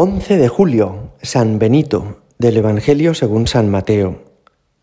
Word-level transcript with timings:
11 0.00 0.36
de 0.36 0.46
julio, 0.46 1.10
San 1.22 1.58
Benito, 1.58 2.20
del 2.38 2.56
Evangelio 2.58 3.14
según 3.14 3.48
San 3.48 3.68
Mateo. 3.68 4.22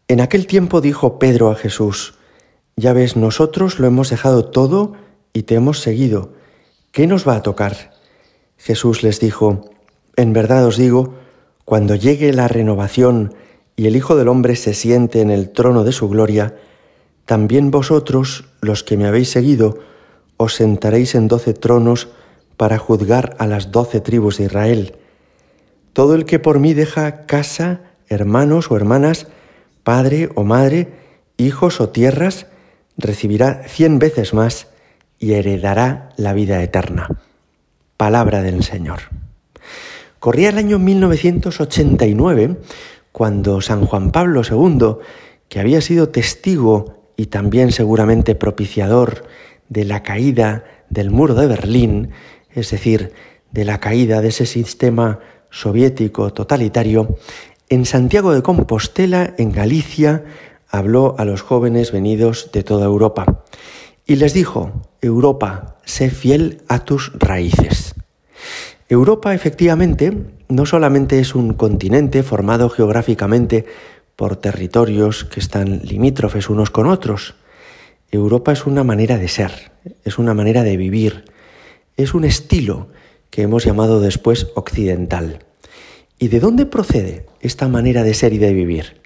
En 0.09 0.19
aquel 0.19 0.45
tiempo 0.45 0.81
dijo 0.81 1.19
Pedro 1.19 1.49
a 1.49 1.55
Jesús, 1.55 2.15
Ya 2.75 2.91
ves, 2.91 3.15
nosotros 3.15 3.79
lo 3.79 3.87
hemos 3.87 4.09
dejado 4.09 4.43
todo 4.43 4.91
y 5.31 5.43
te 5.43 5.55
hemos 5.55 5.79
seguido. 5.79 6.33
¿Qué 6.91 7.07
nos 7.07 7.25
va 7.25 7.37
a 7.37 7.43
tocar? 7.43 7.93
Jesús 8.57 9.03
les 9.03 9.21
dijo, 9.21 9.69
En 10.17 10.33
verdad 10.33 10.65
os 10.65 10.75
digo, 10.75 11.13
cuando 11.63 11.95
llegue 11.95 12.33
la 12.33 12.49
renovación 12.49 13.35
y 13.77 13.87
el 13.87 13.95
Hijo 13.95 14.17
del 14.17 14.27
Hombre 14.27 14.57
se 14.57 14.73
siente 14.73 15.21
en 15.21 15.31
el 15.31 15.51
trono 15.51 15.85
de 15.85 15.93
su 15.93 16.09
gloria, 16.09 16.57
también 17.23 17.71
vosotros, 17.71 18.49
los 18.59 18.83
que 18.83 18.97
me 18.97 19.07
habéis 19.07 19.29
seguido, 19.29 19.79
os 20.35 20.55
sentaréis 20.55 21.15
en 21.15 21.29
doce 21.29 21.53
tronos 21.53 22.09
para 22.57 22.77
juzgar 22.77 23.37
a 23.39 23.47
las 23.47 23.71
doce 23.71 24.01
tribus 24.01 24.39
de 24.39 24.43
Israel. 24.43 24.97
Todo 25.95 26.13
el 26.13 26.25
que 26.25 26.39
por 26.39 26.59
mí 26.59 26.73
deja 26.73 27.25
casa, 27.25 27.79
hermanos 28.09 28.69
o 28.69 28.75
hermanas, 28.75 29.27
padre 29.85 30.29
o 30.35 30.43
madre, 30.43 30.89
hijos 31.37 31.79
o 31.79 31.87
tierras, 31.87 32.47
recibirá 32.97 33.63
cien 33.69 33.97
veces 33.97 34.33
más 34.33 34.67
y 35.19 35.35
heredará 35.35 36.09
la 36.17 36.33
vida 36.33 36.61
eterna. 36.61 37.07
Palabra 37.95 38.41
del 38.41 38.61
Señor. 38.61 39.03
Corría 40.19 40.49
el 40.49 40.57
año 40.57 40.79
1989 40.79 42.57
cuando 43.13 43.61
San 43.61 43.85
Juan 43.85 44.11
Pablo 44.11 44.41
II, 44.43 44.97
que 45.47 45.61
había 45.61 45.79
sido 45.79 46.09
testigo 46.09 47.05
y 47.15 47.27
también 47.27 47.71
seguramente 47.71 48.35
propiciador 48.35 49.23
de 49.69 49.85
la 49.85 50.03
caída 50.03 50.65
del 50.89 51.09
muro 51.09 51.35
de 51.35 51.47
Berlín, 51.47 52.09
es 52.53 52.71
decir, 52.71 53.13
de 53.53 53.63
la 53.63 53.79
caída 53.79 54.19
de 54.19 54.27
ese 54.27 54.45
sistema 54.45 55.21
soviético 55.55 56.33
totalitario, 56.33 57.17
en 57.69 57.85
Santiago 57.85 58.33
de 58.33 58.43
Compostela, 58.43 59.33
en 59.37 59.51
Galicia, 59.51 60.25
habló 60.69 61.15
a 61.17 61.23
los 61.23 61.41
jóvenes 61.41 61.91
venidos 61.91 62.49
de 62.51 62.63
toda 62.63 62.85
Europa 62.85 63.43
y 64.05 64.17
les 64.17 64.33
dijo, 64.33 64.83
Europa, 65.01 65.77
sé 65.85 66.09
fiel 66.09 66.61
a 66.67 66.83
tus 66.83 67.13
raíces. 67.13 67.95
Europa 68.89 69.33
efectivamente 69.33 70.13
no 70.49 70.65
solamente 70.65 71.19
es 71.19 71.33
un 71.33 71.53
continente 71.53 72.21
formado 72.21 72.69
geográficamente 72.69 73.65
por 74.15 74.35
territorios 74.35 75.23
que 75.23 75.39
están 75.39 75.79
limítrofes 75.83 76.49
unos 76.49 76.69
con 76.69 76.85
otros, 76.85 77.35
Europa 78.11 78.51
es 78.51 78.65
una 78.65 78.83
manera 78.83 79.17
de 79.17 79.27
ser, 79.27 79.71
es 80.03 80.19
una 80.19 80.33
manera 80.33 80.63
de 80.63 80.77
vivir, 80.77 81.25
es 81.97 82.13
un 82.13 82.25
estilo 82.25 82.89
que 83.35 83.41
hemos 83.41 83.65
llamado 83.65 83.99
después 83.99 84.47
occidental. 84.55 85.39
¿Y 86.17 86.29
de 86.29 86.39
dónde 86.39 86.65
procede 86.65 87.25
esta 87.41 87.67
manera 87.67 88.01
de 88.03 88.13
ser 88.13 88.31
y 88.31 88.37
de 88.37 88.53
vivir? 88.53 89.01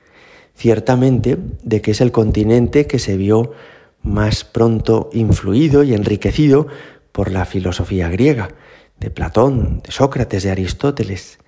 Ciertamente 0.55 1.39
de 1.63 1.81
que 1.81 1.89
es 1.89 1.99
el 1.99 2.11
continente 2.11 2.85
que 2.85 2.99
se 2.99 3.17
vio 3.17 3.53
más 4.03 4.43
pronto 4.43 5.09
influido 5.13 5.81
y 5.81 5.95
enriquecido 5.95 6.67
por 7.11 7.31
la 7.31 7.45
filosofía 7.45 8.07
griega, 8.09 8.49
de 8.99 9.09
Platón, 9.09 9.81
de 9.83 9.91
Sócrates, 9.91 10.43
de 10.43 10.51
Aristóteles. 10.51 11.39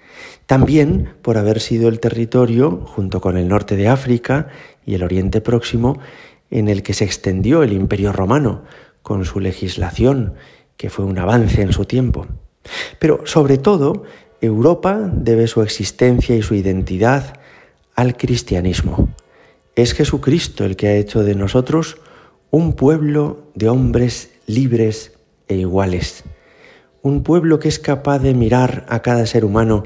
También 0.48 1.14
por 1.22 1.38
haber 1.38 1.60
sido 1.60 1.88
el 1.88 2.00
territorio, 2.00 2.84
junto 2.88 3.22
con 3.22 3.38
el 3.38 3.48
norte 3.48 3.76
de 3.76 3.90
África 3.90 4.48
y 4.88 4.96
el 4.96 5.04
Oriente 5.04 5.40
Próximo, 5.40 6.00
en 6.50 6.68
el 6.68 6.82
que 6.82 6.96
se 6.96 7.06
extendió 7.06 7.62
el 7.62 7.74
Imperio 7.74 8.12
Romano, 8.12 8.64
con 9.04 9.24
su 9.24 9.40
legislación, 9.40 10.34
que 10.78 10.90
fue 10.90 11.06
un 11.06 11.20
avance 11.20 11.62
en 11.62 11.74
su 11.74 11.86
tiempo. 11.86 12.26
Pero 13.00 13.26
sobre 13.26 13.58
todo 13.58 14.04
Europa 14.42 15.00
debe 15.14 15.48
su 15.48 15.62
existencia 15.62 16.36
y 16.36 16.42
su 16.42 16.56
identidad 16.56 17.34
al 17.96 18.18
cristianismo. 18.18 19.10
Es 19.76 19.94
Jesucristo 19.94 20.66
el 20.66 20.76
que 20.76 20.88
ha 20.88 20.96
hecho 20.96 21.24
de 21.24 21.36
nosotros 21.36 21.98
un 22.50 22.74
pueblo 22.74 23.48
de 23.56 23.70
hombres 23.70 24.32
libres 24.48 25.14
e 25.48 25.56
iguales, 25.56 26.24
un 27.02 27.24
pueblo 27.24 27.60
que 27.60 27.68
es 27.70 27.80
capaz 27.80 28.20
de 28.20 28.34
mirar 28.34 28.86
a 28.90 29.02
cada 29.02 29.26
ser 29.26 29.46
humano 29.46 29.84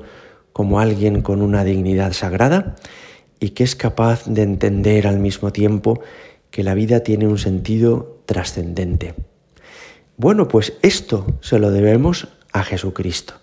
como 0.53 0.79
alguien 0.79 1.21
con 1.21 1.41
una 1.41 1.63
dignidad 1.63 2.13
sagrada 2.13 2.75
y 3.39 3.49
que 3.49 3.63
es 3.63 3.75
capaz 3.75 4.25
de 4.25 4.41
entender 4.41 5.07
al 5.07 5.19
mismo 5.19 5.51
tiempo 5.51 5.99
que 6.49 6.63
la 6.63 6.73
vida 6.73 7.01
tiene 7.01 7.27
un 7.27 7.37
sentido 7.37 8.21
trascendente. 8.25 9.13
Bueno, 10.17 10.47
pues 10.47 10.73
esto 10.81 11.25
se 11.41 11.59
lo 11.59 11.71
debemos 11.71 12.29
a 12.55 12.63
Jesucristo. 12.63 13.33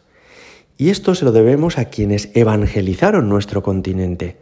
Y 0.78 0.89
esto 0.89 1.15
se 1.15 1.27
lo 1.27 1.33
debemos 1.33 1.77
a 1.77 1.84
quienes 1.84 2.31
evangelizaron 2.34 3.28
nuestro 3.28 3.62
continente, 3.62 4.39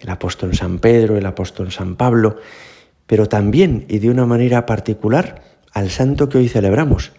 el 0.00 0.10
apóstol 0.10 0.56
San 0.56 0.80
Pedro, 0.80 1.16
el 1.16 1.24
apóstol 1.24 1.70
San 1.70 1.94
Pablo, 1.94 2.36
pero 3.06 3.28
también 3.28 3.86
y 3.88 4.00
de 4.00 4.10
una 4.10 4.26
manera 4.26 4.66
particular 4.66 5.42
al 5.72 5.90
santo 5.90 6.28
que 6.28 6.38
hoy 6.38 6.48
celebramos, 6.48 7.12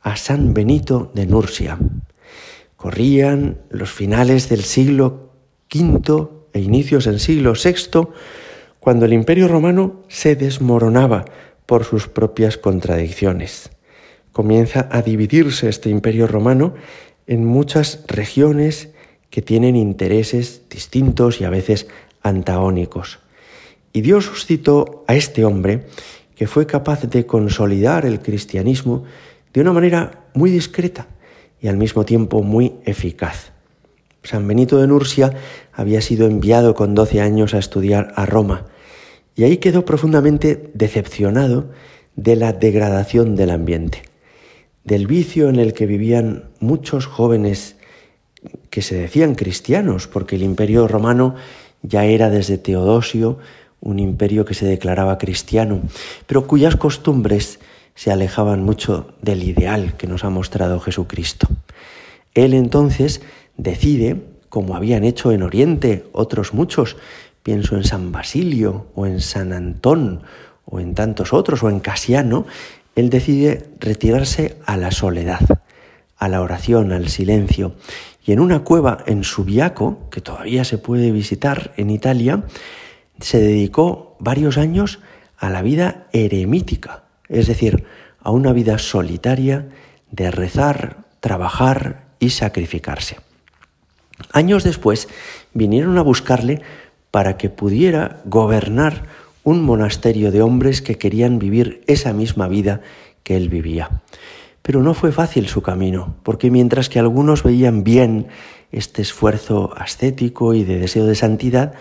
a 0.00 0.16
San 0.16 0.54
Benito 0.54 1.10
de 1.14 1.26
Nursia. 1.26 1.76
Corrían 2.76 3.58
los 3.70 3.90
finales 3.90 4.48
del 4.48 4.62
siglo 4.62 5.32
V 5.74 6.28
e 6.52 6.60
inicios 6.60 7.06
del 7.06 7.18
siglo 7.18 7.54
VI, 7.54 8.08
cuando 8.78 9.06
el 9.06 9.12
imperio 9.12 9.48
romano 9.48 10.02
se 10.08 10.36
desmoronaba 10.36 11.24
por 11.66 11.84
sus 11.84 12.06
propias 12.06 12.58
contradicciones. 12.58 13.73
Comienza 14.34 14.88
a 14.90 15.00
dividirse 15.00 15.68
este 15.68 15.90
imperio 15.90 16.26
romano 16.26 16.74
en 17.28 17.46
muchas 17.46 18.02
regiones 18.08 18.88
que 19.30 19.42
tienen 19.42 19.76
intereses 19.76 20.62
distintos 20.68 21.40
y 21.40 21.44
a 21.44 21.50
veces 21.50 21.86
antagónicos. 22.20 23.20
Y 23.92 24.00
Dios 24.00 24.24
suscitó 24.24 25.04
a 25.06 25.14
este 25.14 25.44
hombre 25.44 25.86
que 26.34 26.48
fue 26.48 26.66
capaz 26.66 27.02
de 27.02 27.26
consolidar 27.26 28.06
el 28.06 28.18
cristianismo 28.22 29.04
de 29.52 29.60
una 29.60 29.72
manera 29.72 30.24
muy 30.34 30.50
discreta 30.50 31.06
y 31.62 31.68
al 31.68 31.76
mismo 31.76 32.04
tiempo 32.04 32.42
muy 32.42 32.72
eficaz. 32.86 33.52
San 34.24 34.48
Benito 34.48 34.78
de 34.78 34.88
Nursia 34.88 35.32
había 35.72 36.00
sido 36.00 36.26
enviado 36.26 36.74
con 36.74 36.96
12 36.96 37.20
años 37.20 37.54
a 37.54 37.58
estudiar 37.58 38.12
a 38.16 38.26
Roma 38.26 38.66
y 39.36 39.44
ahí 39.44 39.58
quedó 39.58 39.84
profundamente 39.84 40.72
decepcionado 40.74 41.70
de 42.16 42.34
la 42.34 42.52
degradación 42.52 43.36
del 43.36 43.50
ambiente 43.50 44.13
del 44.84 45.06
vicio 45.06 45.48
en 45.48 45.56
el 45.56 45.72
que 45.72 45.86
vivían 45.86 46.44
muchos 46.60 47.06
jóvenes 47.06 47.76
que 48.70 48.82
se 48.82 48.96
decían 48.96 49.34
cristianos, 49.34 50.06
porque 50.06 50.36
el 50.36 50.42
imperio 50.42 50.86
romano 50.86 51.34
ya 51.82 52.04
era 52.04 52.30
desde 52.30 52.58
Teodosio 52.58 53.38
un 53.80 53.98
imperio 53.98 54.44
que 54.44 54.54
se 54.54 54.66
declaraba 54.66 55.18
cristiano, 55.18 55.82
pero 56.26 56.46
cuyas 56.46 56.76
costumbres 56.76 57.60
se 57.94 58.10
alejaban 58.10 58.62
mucho 58.62 59.14
del 59.22 59.42
ideal 59.42 59.96
que 59.96 60.06
nos 60.06 60.24
ha 60.24 60.30
mostrado 60.30 60.80
Jesucristo. 60.80 61.48
Él 62.34 62.54
entonces 62.54 63.22
decide, 63.56 64.22
como 64.48 64.74
habían 64.74 65.04
hecho 65.04 65.32
en 65.32 65.42
Oriente 65.42 66.06
otros 66.12 66.54
muchos, 66.54 66.96
pienso 67.42 67.76
en 67.76 67.84
San 67.84 68.10
Basilio 68.10 68.86
o 68.94 69.06
en 69.06 69.20
San 69.20 69.52
Antón 69.52 70.22
o 70.64 70.80
en 70.80 70.94
tantos 70.94 71.32
otros 71.32 71.62
o 71.62 71.70
en 71.70 71.80
Casiano, 71.80 72.46
él 72.94 73.10
decide 73.10 73.70
retirarse 73.80 74.56
a 74.66 74.76
la 74.76 74.90
soledad, 74.90 75.40
a 76.16 76.28
la 76.28 76.40
oración, 76.40 76.92
al 76.92 77.08
silencio. 77.08 77.74
Y 78.24 78.32
en 78.32 78.40
una 78.40 78.60
cueva 78.64 78.98
en 79.06 79.24
Subiaco, 79.24 80.08
que 80.10 80.20
todavía 80.20 80.64
se 80.64 80.78
puede 80.78 81.10
visitar 81.10 81.72
en 81.76 81.90
Italia, 81.90 82.44
se 83.20 83.38
dedicó 83.38 84.16
varios 84.20 84.58
años 84.58 85.00
a 85.38 85.50
la 85.50 85.62
vida 85.62 86.06
eremítica, 86.12 87.04
es 87.28 87.46
decir, 87.46 87.84
a 88.20 88.30
una 88.30 88.52
vida 88.52 88.78
solitaria 88.78 89.68
de 90.10 90.30
rezar, 90.30 91.04
trabajar 91.20 92.04
y 92.18 92.30
sacrificarse. 92.30 93.16
Años 94.32 94.64
después 94.64 95.08
vinieron 95.52 95.98
a 95.98 96.02
buscarle 96.02 96.62
para 97.10 97.36
que 97.36 97.50
pudiera 97.50 98.22
gobernar 98.24 99.04
un 99.44 99.62
monasterio 99.62 100.32
de 100.32 100.42
hombres 100.42 100.82
que 100.82 100.96
querían 100.96 101.38
vivir 101.38 101.82
esa 101.86 102.12
misma 102.12 102.48
vida 102.48 102.80
que 103.22 103.36
él 103.36 103.48
vivía. 103.48 104.02
Pero 104.62 104.82
no 104.82 104.94
fue 104.94 105.12
fácil 105.12 105.46
su 105.46 105.62
camino, 105.62 106.16
porque 106.22 106.50
mientras 106.50 106.88
que 106.88 106.98
algunos 106.98 107.42
veían 107.42 107.84
bien 107.84 108.26
este 108.72 109.02
esfuerzo 109.02 109.72
ascético 109.76 110.54
y 110.54 110.64
de 110.64 110.78
deseo 110.78 111.06
de 111.06 111.14
santidad, 111.14 111.74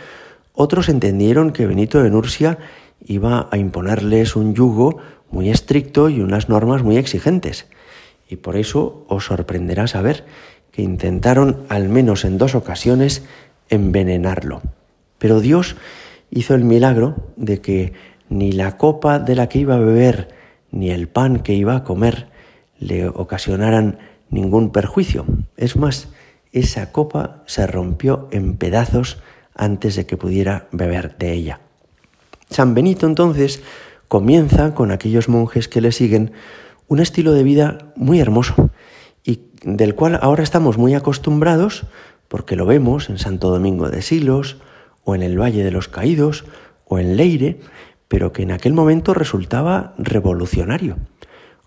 otros 0.53 0.89
entendieron 0.89 1.51
que 1.51 1.65
Benito 1.65 2.03
de 2.03 2.09
Nursia 2.09 2.59
iba 3.05 3.47
a 3.51 3.57
imponerles 3.57 4.35
un 4.35 4.53
yugo 4.53 4.97
muy 5.31 5.49
estricto 5.49 6.09
y 6.09 6.19
unas 6.19 6.49
normas 6.49 6.83
muy 6.83 6.97
exigentes. 6.97 7.65
Y 8.29 8.35
por 8.35 8.57
eso 8.57 9.05
os 9.07 9.25
sorprenderá 9.25 9.87
saber 9.87 10.25
que 10.71 10.81
intentaron 10.81 11.63
al 11.69 11.87
menos 11.89 12.25
en 12.25 12.37
dos 12.37 12.53
ocasiones 12.55 13.23
envenenarlo. 13.69 14.61
Pero 15.17 15.39
Dios 15.39 15.75
hizo 16.33 16.55
el 16.55 16.63
milagro 16.63 17.15
de 17.35 17.61
que 17.61 17.93
ni 18.29 18.51
la 18.51 18.77
copa 18.77 19.19
de 19.19 19.35
la 19.35 19.47
que 19.47 19.59
iba 19.59 19.75
a 19.75 19.79
beber 19.79 20.29
ni 20.71 20.89
el 20.89 21.07
pan 21.07 21.39
que 21.39 21.53
iba 21.53 21.75
a 21.75 21.83
comer 21.83 22.27
le 22.79 23.07
ocasionaran 23.07 23.99
ningún 24.29 24.71
perjuicio. 24.71 25.25
Es 25.57 25.75
más, 25.77 26.09
esa 26.51 26.91
copa 26.91 27.43
se 27.45 27.67
rompió 27.67 28.27
en 28.31 28.57
pedazos 28.57 29.21
antes 29.55 29.95
de 29.95 30.05
que 30.05 30.17
pudiera 30.17 30.67
beber 30.71 31.17
de 31.17 31.33
ella. 31.33 31.59
San 32.49 32.73
Benito 32.73 33.05
entonces 33.05 33.61
comienza 34.07 34.73
con 34.73 34.91
aquellos 34.91 35.29
monjes 35.29 35.67
que 35.67 35.81
le 35.81 35.91
siguen 35.91 36.31
un 36.87 36.99
estilo 36.99 37.33
de 37.33 37.43
vida 37.43 37.77
muy 37.95 38.19
hermoso 38.19 38.71
y 39.23 39.41
del 39.63 39.93
cual 39.93 40.19
ahora 40.21 40.43
estamos 40.43 40.77
muy 40.77 40.95
acostumbrados 40.95 41.85
porque 42.27 42.55
lo 42.55 42.65
vemos 42.65 43.09
en 43.09 43.19
Santo 43.19 43.49
Domingo 43.49 43.89
de 43.89 44.01
Silos 44.01 44.57
o 45.03 45.15
en 45.15 45.23
el 45.23 45.39
Valle 45.39 45.63
de 45.63 45.71
los 45.71 45.87
Caídos 45.87 46.45
o 46.85 46.99
en 46.99 47.17
Leire, 47.17 47.59
pero 48.07 48.31
que 48.31 48.43
en 48.43 48.51
aquel 48.51 48.73
momento 48.73 49.13
resultaba 49.13 49.95
revolucionario. 49.97 50.97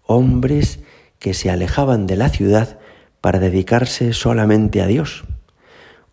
Hombres 0.04 0.80
que 1.18 1.34
se 1.34 1.50
alejaban 1.50 2.06
de 2.06 2.16
la 2.16 2.28
ciudad 2.28 2.78
para 3.20 3.38
dedicarse 3.40 4.12
solamente 4.12 4.80
a 4.80 4.86
Dios. 4.86 5.24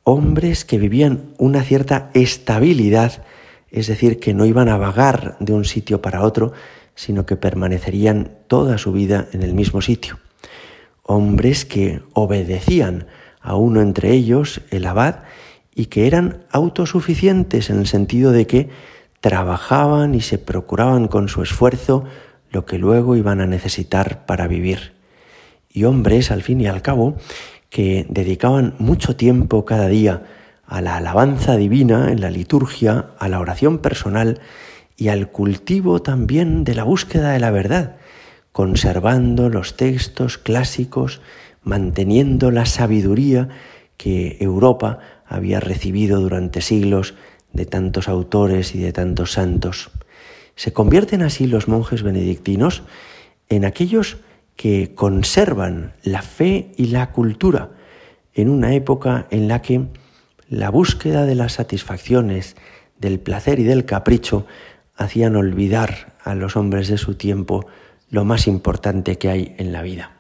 Hombres 0.04 0.66
que 0.66 0.78
vivían 0.78 1.34
una 1.38 1.62
cierta 1.62 2.10
estabilidad, 2.14 3.24
es 3.70 3.88
decir, 3.88 4.20
que 4.20 4.34
no 4.34 4.46
iban 4.46 4.70
a 4.70 4.78
vagar 4.78 5.38
de 5.40 5.54
un 5.54 5.66
sitio 5.66 6.02
para 6.02 6.24
otro, 6.24 6.54
sino 6.96 7.26
que 7.26 7.38
permanecerían 7.38 8.32
toda 8.48 8.78
su 8.78 8.92
vida 8.92 9.28
en 9.32 9.44
el 9.44 9.54
mismo 9.54 9.82
sitio. 9.82 10.20
Hombres 11.04 11.66
que 11.66 12.02
obedecían 12.14 13.08
a 13.42 13.56
uno 13.56 13.82
entre 13.82 14.12
ellos, 14.12 14.62
el 14.72 14.86
abad, 14.86 15.24
y 15.76 15.88
que 15.88 16.08
eran 16.08 16.46
autosuficientes 16.52 17.70
en 17.70 17.80
el 17.80 17.88
sentido 17.88 18.32
de 18.32 18.48
que 18.48 18.70
trabajaban 19.22 20.16
y 20.16 20.22
se 20.22 20.38
procuraban 20.38 21.08
con 21.08 21.30
su 21.30 21.42
esfuerzo 21.42 22.04
lo 22.52 22.66
que 22.66 22.78
luego 22.78 23.16
iban 23.16 23.42
a 23.42 23.48
necesitar 23.48 24.26
para 24.26 24.48
vivir. 24.48 24.94
Y 25.70 25.86
hombres, 25.86 26.30
al 26.30 26.44
fin 26.44 26.62
y 26.62 26.68
al 26.68 26.82
cabo, 26.82 27.16
que 27.70 28.06
dedicaban 28.10 28.76
mucho 28.78 29.16
tiempo 29.16 29.66
cada 29.66 29.88
día 29.88 30.24
a 30.66 30.82
la 30.82 30.98
alabanza 30.98 31.58
divina 31.58 32.12
en 32.12 32.22
la 32.22 32.30
liturgia, 32.30 33.08
a 33.18 33.28
la 33.28 33.40
oración 33.40 33.80
personal 33.80 34.40
y 34.96 35.08
al 35.08 35.32
cultivo 35.32 36.02
también 36.02 36.64
de 36.64 36.76
la 36.76 36.84
búsqueda 36.84 37.32
de 37.32 37.40
la 37.40 37.50
verdad, 37.50 37.96
conservando 38.52 39.50
los 39.50 39.76
textos 39.76 40.38
clásicos, 40.38 41.22
manteniendo 41.64 42.52
la 42.52 42.66
sabiduría 42.66 43.50
que 43.98 44.38
Europa 44.40 45.00
había 45.34 45.60
recibido 45.60 46.22
durante 46.22 46.62
siglos 46.62 47.16
de 47.54 47.66
tantos 47.66 48.08
autores 48.08 48.76
y 48.76 48.80
de 48.80 48.94
tantos 48.94 49.34
santos. 49.34 49.90
Se 50.56 50.74
convierten 50.74 51.24
así 51.24 51.48
los 51.48 51.68
monjes 51.68 52.04
benedictinos 52.04 52.84
en 53.50 53.66
aquellos 53.66 54.18
que 54.56 54.94
conservan 54.94 55.94
la 56.04 56.22
fe 56.22 56.72
y 56.78 56.88
la 56.88 57.12
cultura 57.12 57.72
en 58.36 58.48
una 58.48 58.76
época 58.76 59.28
en 59.32 59.48
la 59.48 59.64
que 59.64 59.88
la 60.50 60.70
búsqueda 60.70 61.26
de 61.26 61.34
las 61.34 61.54
satisfacciones, 61.54 62.56
del 63.00 63.20
placer 63.20 63.60
y 63.60 63.64
del 63.64 63.86
capricho 63.86 64.46
hacían 64.96 65.36
olvidar 65.36 66.14
a 66.24 66.36
los 66.36 66.56
hombres 66.56 66.88
de 66.90 67.00
su 67.00 67.16
tiempo 67.16 67.66
lo 68.12 68.24
más 68.24 68.46
importante 68.48 69.18
que 69.18 69.30
hay 69.30 69.56
en 69.58 69.72
la 69.72 69.82
vida. 69.82 70.12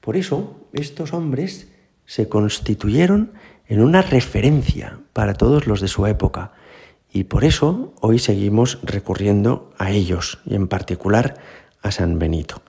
Por 0.00 0.16
eso, 0.16 0.66
estos 0.72 1.12
hombres 1.12 1.68
se 2.06 2.28
constituyeron 2.28 3.32
en 3.72 3.80
una 3.80 4.02
referencia 4.02 4.98
para 5.14 5.32
todos 5.32 5.66
los 5.66 5.80
de 5.80 5.88
su 5.88 6.06
época 6.06 6.52
y 7.10 7.24
por 7.24 7.42
eso 7.42 7.94
hoy 8.02 8.18
seguimos 8.18 8.78
recurriendo 8.82 9.70
a 9.78 9.92
ellos 9.92 10.40
y 10.44 10.56
en 10.56 10.68
particular 10.68 11.36
a 11.80 11.90
San 11.90 12.18
Benito. 12.18 12.60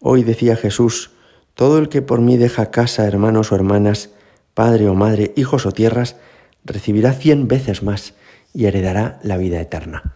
Hoy 0.00 0.22
decía 0.22 0.56
Jesús, 0.56 1.12
todo 1.54 1.78
el 1.78 1.88
que 1.88 2.02
por 2.02 2.20
mí 2.20 2.36
deja 2.36 2.70
casa, 2.70 3.06
hermanos 3.06 3.52
o 3.52 3.54
hermanas, 3.54 4.10
padre 4.52 4.86
o 4.86 4.94
madre, 4.94 5.32
hijos 5.34 5.64
o 5.64 5.72
tierras, 5.72 6.16
recibirá 6.62 7.14
cien 7.14 7.48
veces 7.48 7.82
más 7.82 8.12
y 8.52 8.66
heredará 8.66 9.20
la 9.22 9.38
vida 9.38 9.58
eterna. 9.62 10.14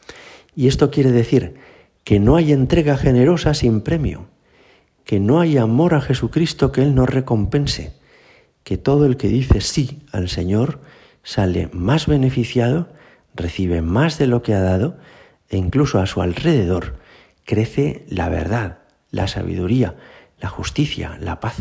Y 0.54 0.68
esto 0.68 0.90
quiere 0.90 1.10
decir 1.10 1.54
que 2.04 2.20
no 2.20 2.36
hay 2.36 2.52
entrega 2.52 2.98
generosa 2.98 3.54
sin 3.54 3.80
premio, 3.80 4.26
que 5.06 5.20
no 5.20 5.40
hay 5.40 5.56
amor 5.56 5.94
a 5.94 6.02
Jesucristo 6.02 6.70
que 6.70 6.82
Él 6.82 6.94
no 6.94 7.06
recompense, 7.06 7.97
que 8.68 8.76
todo 8.76 9.06
el 9.06 9.16
que 9.16 9.28
dice 9.28 9.62
sí 9.62 10.02
al 10.12 10.28
Señor 10.28 10.80
sale 11.22 11.70
más 11.72 12.06
beneficiado, 12.06 12.90
recibe 13.34 13.80
más 13.80 14.18
de 14.18 14.26
lo 14.26 14.42
que 14.42 14.52
ha 14.52 14.60
dado 14.60 14.98
e 15.48 15.56
incluso 15.56 16.00
a 16.00 16.06
su 16.06 16.20
alrededor 16.20 16.96
crece 17.46 18.04
la 18.10 18.28
verdad, 18.28 18.80
la 19.10 19.26
sabiduría, 19.26 19.96
la 20.38 20.50
justicia, 20.50 21.16
la 21.18 21.40
paz. 21.40 21.56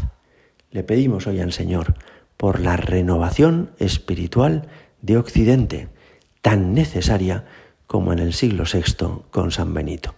Le 0.69 0.83
pedimos 0.83 1.27
hoy 1.27 1.39
al 1.39 1.53
Señor 1.53 1.93
por 2.35 2.59
la 2.59 2.75
renovación 2.75 3.71
espiritual 3.79 4.67
de 5.01 5.15
Occidente, 5.15 5.87
tan 6.41 6.73
necesaria 6.73 7.45
como 7.87 8.11
en 8.11 8.19
el 8.19 8.33
siglo 8.33 8.65
VI 8.65 9.23
con 9.31 9.51
San 9.51 9.73
Benito. 9.73 10.13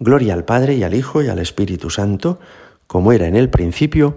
Gloria 0.00 0.34
al 0.34 0.44
Padre 0.44 0.74
y 0.74 0.82
al 0.82 0.94
Hijo 0.94 1.22
y 1.22 1.28
al 1.28 1.38
Espíritu 1.38 1.90
Santo, 1.90 2.40
como 2.88 3.12
era 3.12 3.28
en 3.28 3.36
el 3.36 3.50
principio, 3.50 4.16